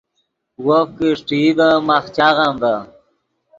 وف 0.65 0.87
کہ 0.97 1.07
اݰٹئی 1.13 1.47
ڤے 1.57 1.69
ماخ 1.87 2.05
چاغم 2.15 2.53
ڤے 2.61 2.75